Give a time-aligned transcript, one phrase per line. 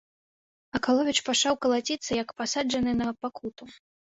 [0.77, 3.63] Акаловіч пачаў калаціцца, як пасаджаны на пакуту.